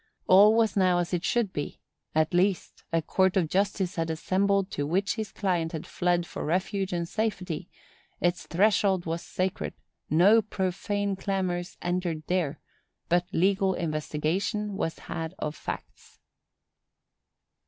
All 0.25 0.55
was 0.55 0.75
now 0.75 0.97
as 0.97 1.13
it 1.13 1.23
should 1.23 1.53
be; 1.53 1.79
at 2.15 2.33
least, 2.33 2.83
a 2.91 3.03
court 3.03 3.37
of 3.37 3.47
justice 3.47 3.97
had 3.97 4.09
assembled 4.09 4.71
to 4.71 4.87
which 4.87 5.13
his 5.13 5.31
client 5.31 5.73
had 5.73 5.85
fled 5.85 6.25
for 6.25 6.43
refuge 6.43 6.91
and 6.91 7.07
safety; 7.07 7.69
its 8.19 8.47
threshold 8.47 9.05
was 9.05 9.21
sacred; 9.21 9.75
no 10.09 10.41
profane 10.41 11.15
clamors 11.15 11.77
entered 11.83 12.23
there; 12.25 12.59
but 13.09 13.27
legal 13.31 13.75
investigation 13.75 14.75
was 14.75 14.97
had 15.05 15.35
of 15.37 15.55
facts." 15.55 16.17